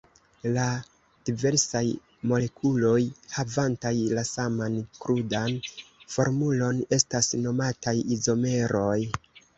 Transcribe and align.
La 0.53 0.61
diversaj 1.29 1.81
molekuloj 2.31 2.95
havantaj 3.35 3.93
la 4.19 4.23
saman 4.29 4.79
krudan 5.03 5.61
formulon 6.15 6.81
estas 6.99 7.31
nomataj 7.45 7.95
izomeroj. 8.17 8.97